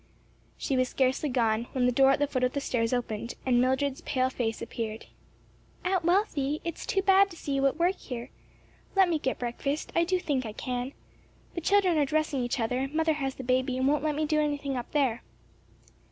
She 0.57 0.75
was 0.75 0.89
scarcely 0.89 1.29
gone 1.29 1.67
when 1.73 1.85
the 1.85 1.91
door 1.91 2.09
at 2.09 2.17
the 2.17 2.25
foot 2.25 2.43
of 2.43 2.53
the 2.53 2.59
stairs 2.59 2.91
opened, 2.91 3.35
and 3.45 3.61
Mildred's 3.61 4.01
pale 4.01 4.31
face 4.31 4.59
appeared. 4.59 5.05
"Aunt 5.85 6.03
Wealthy, 6.03 6.59
it 6.63 6.79
is 6.79 6.87
too 6.87 7.03
bad 7.03 7.29
to 7.29 7.35
see 7.37 7.53
you 7.53 7.67
at 7.67 7.77
work 7.77 7.97
here. 7.97 8.31
Let 8.95 9.09
me 9.09 9.19
get 9.19 9.37
breakfast. 9.37 9.91
I 9.95 10.03
do 10.03 10.19
think 10.19 10.43
I 10.43 10.53
can. 10.53 10.93
The 11.53 11.61
children 11.61 11.99
are 11.99 12.05
dressing 12.05 12.41
each 12.41 12.59
other, 12.59 12.87
mother 12.91 13.13
has 13.13 13.35
the 13.35 13.43
baby 13.43 13.77
and 13.77 13.87
won't 13.87 14.03
let 14.03 14.15
me 14.15 14.25
do 14.25 14.39
anything 14.39 14.75
up 14.75 14.91
there." 14.91 15.21